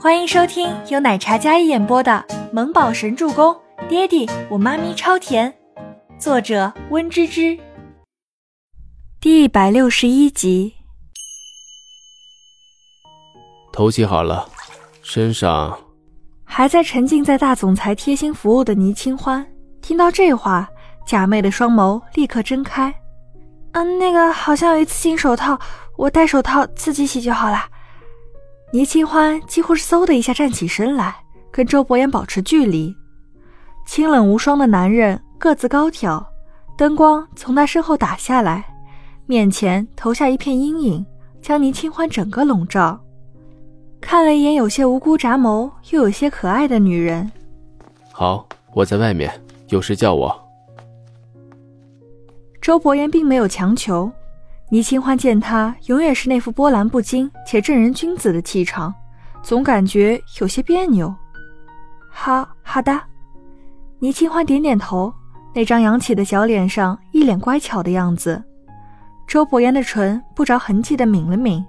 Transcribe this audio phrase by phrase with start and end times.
[0.00, 3.54] 欢迎收听由奶茶嘉一演播的《萌宝神助攻》，
[3.88, 5.54] 爹地我妈咪超甜，
[6.18, 7.58] 作者温芝芝。
[9.20, 10.74] 第一百六十一集。
[13.72, 14.48] 头洗好了，
[15.02, 15.78] 身上
[16.44, 19.46] 还在沉浸在大总裁贴心服务的倪清欢，
[19.80, 20.68] 听到这话，
[21.06, 22.94] 假寐的双眸立刻睁开。
[23.72, 25.58] 嗯，那个好像有一次性手套，
[25.96, 27.68] 我戴手套自己洗就好了。
[28.74, 31.14] 倪清欢几乎是嗖的一下站起身来，
[31.52, 32.92] 跟周伯言保持距离。
[33.86, 36.26] 清冷无双的男人个子高挑，
[36.76, 38.64] 灯光从他身后打下来，
[39.26, 41.06] 面前投下一片阴影，
[41.40, 43.00] 将倪清欢整个笼罩。
[44.00, 47.30] 看了一眼有些无辜眨眸又有些可爱的女人，
[48.10, 49.32] 好，我在外面，
[49.68, 50.36] 有事叫我。
[52.60, 54.10] 周伯言并没有强求。
[54.74, 58.92] 倪清欢见他永远是那副波澜不惊且正人君子的气场，
[59.40, 61.14] 总感觉有些别扭。
[62.10, 63.00] 好好的，
[64.00, 65.14] 倪清欢点点头，
[65.54, 68.42] 那张扬起的小脸上一脸乖巧的样子。
[69.28, 71.64] 周伯言的唇不着痕迹的抿了抿，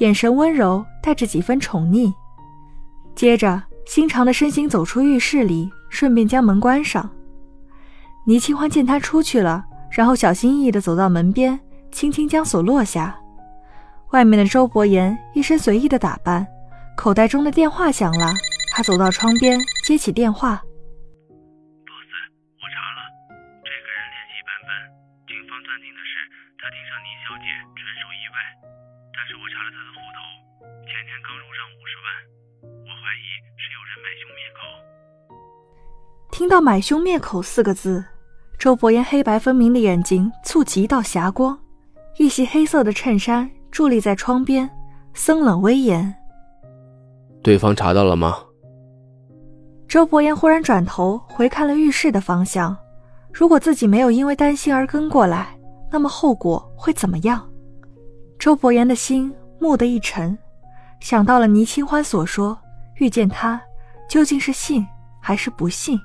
[0.00, 2.12] 眼神温柔，带着几分宠溺。
[3.14, 7.08] 接着，心长的身形走出浴室里，顺便将门关上。
[8.26, 11.58] 倪清欢见他出去了，然后小心翼翼地走到门边。
[11.94, 13.14] 轻轻将锁落下，
[14.10, 16.44] 外面的周伯言一身随意的打扮，
[16.96, 18.34] 口袋中的电话响了，
[18.74, 20.58] 他走到窗边接起电话。
[21.86, 22.10] boss，
[22.58, 23.00] 我查了，
[23.62, 24.70] 这个人联系本本，
[25.30, 26.12] 警方断定的是
[26.58, 27.46] 他盯上倪小姐
[27.78, 28.36] 纯属意外，
[29.14, 30.18] 但是我查了他的户头，
[30.90, 32.06] 前天刚入账五十万，
[32.82, 34.66] 我怀疑是有人买凶灭口。
[36.34, 38.04] 听到“买凶灭口”四个字，
[38.58, 41.63] 周伯言黑白分明的眼睛蹙起一道霞光。
[42.16, 44.70] 一袭黑色的衬衫伫立在窗边，
[45.14, 46.14] 森冷威严。
[47.42, 48.36] 对方查到了吗？
[49.88, 52.76] 周伯言忽然转头回看了浴室的方向。
[53.32, 55.58] 如果自己没有因为担心而跟过来，
[55.90, 57.44] 那么后果会怎么样？
[58.38, 60.38] 周伯言的心蓦地一沉，
[61.00, 62.56] 想到了倪清欢所说，
[62.96, 63.60] 遇见他
[64.08, 64.86] 究竟是信
[65.20, 65.98] 还是不信？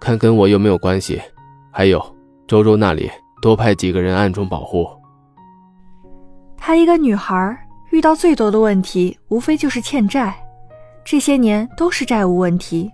[0.00, 1.20] 看跟我有没有关系。
[1.70, 2.02] 还有
[2.46, 3.10] 周周那里。
[3.40, 4.88] 多派几个人暗中保护。
[6.56, 7.58] 她一个女孩，
[7.90, 10.34] 遇到最多的问题无非就是欠债，
[11.04, 12.90] 这些年都是债务问题。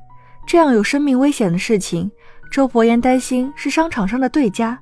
[0.47, 2.11] 这样有生命危险的事情，
[2.51, 4.79] 周伯言担心是商场上的对家，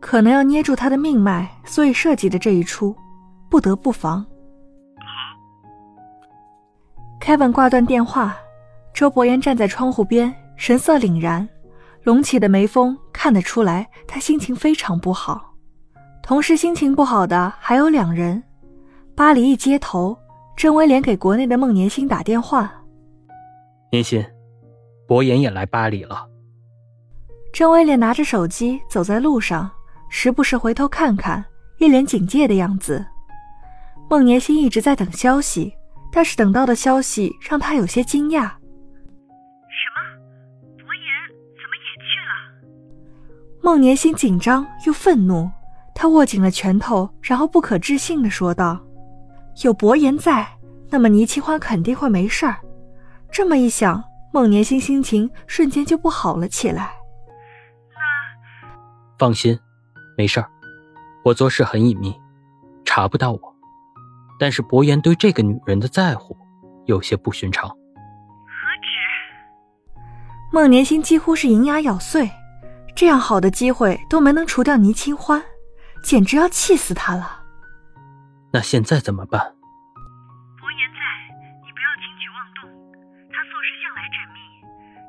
[0.00, 2.94] 可能要捏住他的命脉，所以设计的这一出，
[3.48, 4.26] 不得不防。
[4.96, 5.38] 好。
[7.20, 8.36] Kevin 挂断电话，
[8.92, 11.48] 周伯言站在窗户边，神色凛然。
[12.02, 15.52] 隆起的眉峰看得出来，他心情非常不好。
[16.22, 18.40] 同时心情不好的还有两人。
[19.16, 20.16] 巴黎一接头，
[20.56, 22.72] 郑威廉给国内的孟年星打电话
[23.90, 24.24] ：“年心，
[25.08, 26.28] 伯言也来巴黎了。”
[27.52, 29.68] 郑威廉拿着手机走在路上，
[30.08, 31.44] 时不时回头看看，
[31.78, 33.04] 一脸警戒的样子。
[34.08, 35.74] 孟年星一直在等消息，
[36.12, 38.52] 但是等到的消息让他有些惊讶。
[43.62, 45.50] 孟年心紧张又愤怒，
[45.94, 48.80] 他握紧了拳头，然后不可置信的说道
[49.62, 50.46] ：“有伯言在，
[50.90, 52.56] 那么倪清欢肯定会没事儿。”
[53.30, 54.02] 这么一想，
[54.32, 56.92] 孟年心心情瞬间就不好了起来。
[57.90, 57.96] 那
[59.18, 59.58] 放心，
[60.16, 60.48] 没事儿，
[61.24, 62.14] 我做事很隐秘，
[62.84, 63.40] 查不到我。
[64.38, 66.36] 但是伯言对这个女人的在乎，
[66.86, 67.68] 有些不寻常。
[67.68, 70.00] 何止？
[70.52, 72.30] 孟年心几乎是银牙咬碎。
[72.98, 75.40] 这样好的机会都没能除掉倪清欢，
[76.02, 77.44] 简直要气死他了。
[78.52, 79.40] 那现在怎么办？
[79.40, 80.98] 伯言在，
[81.62, 82.68] 你不要轻举妄动。
[83.30, 84.40] 他做事向来缜密，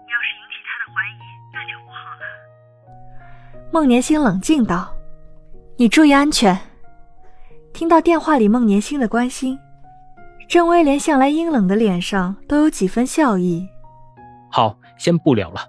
[0.05, 3.71] 你要是引起他的怀疑，那就不好了。
[3.71, 4.95] 孟年星冷静道
[5.75, 6.55] ：“你注意安全。”
[7.73, 9.57] 听到电话里孟年星的关心，
[10.47, 13.67] 郑威廉向来阴冷的脸上都有几分笑意。
[14.51, 15.61] 好，先不聊了，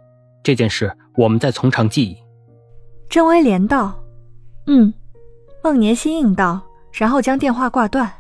[0.43, 0.95] 这件事。
[1.17, 2.17] 我们再从长计议。
[3.09, 3.99] 郑威廉道
[4.67, 4.93] ：“嗯。”
[5.63, 6.61] 孟年心应道，
[6.91, 8.11] 然后将电话挂断。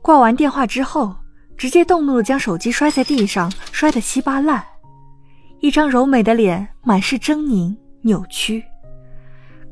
[0.00, 1.16] 挂完电话之后，
[1.56, 4.64] 直接动怒的将手机摔在地上，摔得稀巴烂。
[5.58, 8.62] 一张柔美的脸满是狰狞扭曲。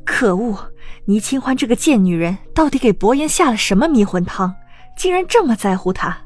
[0.03, 0.57] 可恶！
[1.05, 4.53] 倪清欢这个贱女人，到底给伯言下了什么迷魂汤，
[4.97, 6.17] 竟然这么在乎他？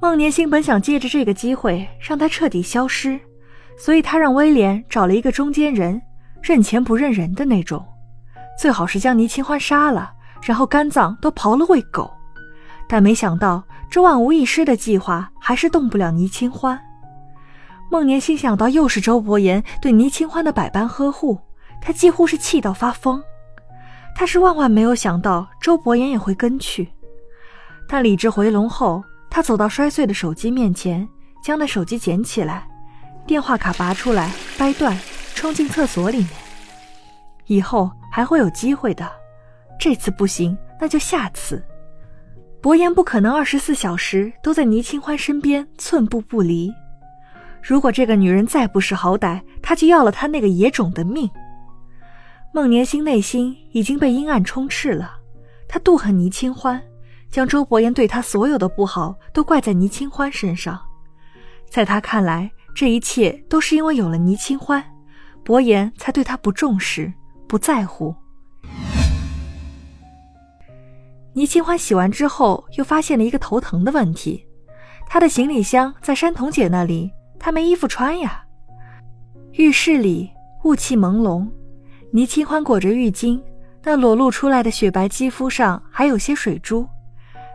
[0.00, 3.18] 孟年心本想借着这个机会让他彻底消失。
[3.78, 6.02] 所以他让威廉找了一个中间人，
[6.42, 7.86] 认钱不认人的那种，
[8.58, 12.10] 最好是将倪清欢杀了，然后肝脏都刨了喂狗。
[12.88, 16.78] 但没想到这万无一失的计划还是动不了倪清欢。
[17.90, 21.38] 孟年心想到又是周伯言对倪清欢的百般呵护，
[21.80, 23.22] 他几乎是气到发疯。
[24.14, 26.86] 他是万万没有想到周伯言也会跟去。
[27.88, 31.08] 但理智回笼后，他走到摔碎的手机面前，
[31.42, 32.67] 将那手机捡起来，
[33.28, 34.98] 电话卡拔出来，掰断，
[35.34, 36.30] 冲进厕所里面。
[37.44, 39.06] 以后还会有机会的，
[39.78, 41.62] 这次不行，那就下次。
[42.62, 46.72] 伯言不可能二十四小时都在倪清欢身边，寸步不离。
[47.62, 51.28] 如果这个女人再不识好歹，他就要了她那个野种的命。
[52.54, 55.12] 孟年心内心已经被阴暗充斥了，
[55.68, 56.82] 他妒恨倪清欢，
[57.30, 60.80] 将周伯言对他所有的不好都怪在倪清欢身上。
[61.68, 64.84] 在他看来，这一切都是因为有了倪清欢，
[65.44, 67.12] 伯言才对他不重视、
[67.48, 68.14] 不在乎。
[71.32, 74.46] 倪清欢洗完之后，又发现了一个头疼的问题：
[75.08, 77.10] 他的行李箱在山童姐那里。
[77.36, 78.44] 他没衣服穿呀。
[79.54, 80.30] 浴室里
[80.62, 81.48] 雾气朦胧，
[82.12, 83.42] 倪清欢裹着浴巾，
[83.82, 86.86] 那裸露出来的雪白肌肤上还有些水珠，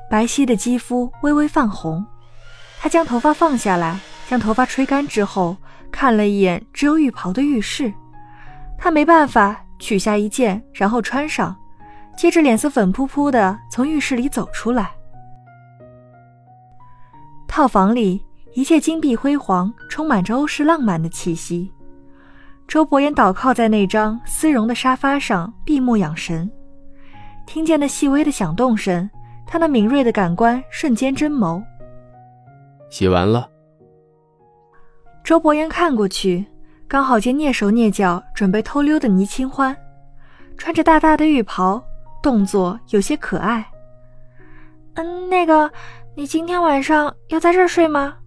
[0.10, 2.06] 白皙的肌肤微微泛红。
[2.81, 4.02] 她将头发放下来，
[4.34, 5.56] 将头发吹干之后，
[5.92, 7.94] 看了一眼只有浴袍的浴室，
[8.80, 11.56] 他没办法取下一件，然后穿上，
[12.18, 14.90] 接着脸色粉扑扑的从浴室里走出来。
[17.48, 18.26] 套房里。
[18.56, 21.72] 一切金碧辉煌，充满着欧式浪漫的气息。
[22.68, 26.50] 周伯言倒靠在那张丝绒的沙发上，闭目养神。
[27.48, 29.10] 听见那细微的响动声，
[29.48, 31.64] 他那敏锐的感官瞬间睁眸。
[32.92, 33.50] 洗完了。
[35.24, 36.46] 周伯言看过去，
[36.86, 39.75] 刚好见蹑手蹑脚准备偷溜的倪清欢，
[40.58, 41.81] 穿着大大的浴袍，
[42.22, 43.66] 动作有些可爱。
[44.96, 45.72] 嗯，那个，
[46.14, 48.18] 你今天晚上要在这儿睡吗？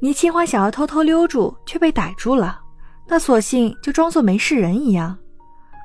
[0.00, 2.60] 倪清欢想要偷偷溜住，却被逮住了。
[3.08, 5.18] 那索性就装作没事人一样。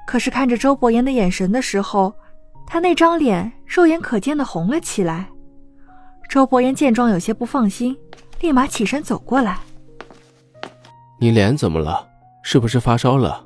[0.05, 2.13] 可是看着周伯言的眼神的时候，
[2.67, 5.27] 他那张脸肉眼可见的红了起来。
[6.29, 7.97] 周伯言见状有些不放心，
[8.39, 9.57] 立马起身走过来
[11.19, 12.07] ：“你脸怎么了？
[12.41, 13.45] 是不是发烧了？”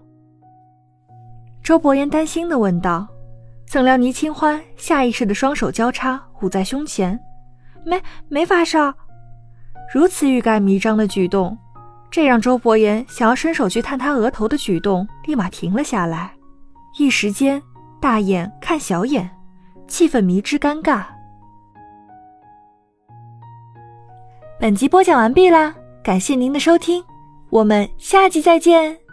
[1.63, 3.07] 周伯言担心的问道。
[3.68, 7.19] 怎料倪清欢下意识的双手交叉捂在胸前
[7.86, 8.92] ：“没，没发烧。”
[9.94, 11.56] 如此欲盖弥彰的举动，
[12.10, 16.33] 这让周伯言想要伸手去探他额头的举动立马停了下来。
[16.98, 17.62] 一时间，
[18.01, 19.30] 大眼看小眼，
[19.88, 21.04] 气氛迷之尴尬。
[24.60, 27.04] 本集播讲完毕啦，感谢您的收听，
[27.49, 29.08] 我们下集再见。